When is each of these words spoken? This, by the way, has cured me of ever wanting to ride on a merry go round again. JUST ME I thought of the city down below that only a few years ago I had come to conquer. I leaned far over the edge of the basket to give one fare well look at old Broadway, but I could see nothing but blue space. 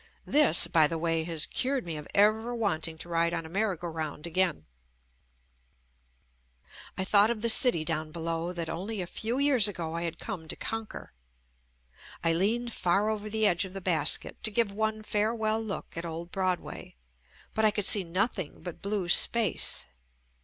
This, 0.25 0.65
by 0.65 0.87
the 0.87 0.97
way, 0.97 1.23
has 1.25 1.45
cured 1.45 1.85
me 1.85 1.95
of 1.95 2.07
ever 2.15 2.55
wanting 2.55 2.97
to 2.97 3.07
ride 3.07 3.35
on 3.35 3.45
a 3.45 3.49
merry 3.49 3.77
go 3.77 3.87
round 3.87 4.25
again. 4.25 4.65
JUST 6.65 6.65
ME 6.65 6.71
I 6.97 7.05
thought 7.05 7.29
of 7.29 7.43
the 7.43 7.49
city 7.49 7.85
down 7.85 8.11
below 8.11 8.51
that 8.51 8.67
only 8.67 9.03
a 9.03 9.05
few 9.05 9.37
years 9.37 9.67
ago 9.67 9.93
I 9.93 10.01
had 10.01 10.17
come 10.17 10.47
to 10.47 10.55
conquer. 10.55 11.13
I 12.23 12.33
leaned 12.33 12.73
far 12.73 13.11
over 13.11 13.29
the 13.29 13.45
edge 13.45 13.63
of 13.63 13.73
the 13.73 13.79
basket 13.79 14.41
to 14.41 14.49
give 14.49 14.71
one 14.71 15.03
fare 15.03 15.35
well 15.35 15.61
look 15.61 15.95
at 15.95 16.03
old 16.03 16.31
Broadway, 16.31 16.95
but 17.53 17.63
I 17.63 17.69
could 17.69 17.85
see 17.85 18.03
nothing 18.03 18.63
but 18.63 18.81
blue 18.81 19.07
space. 19.07 19.85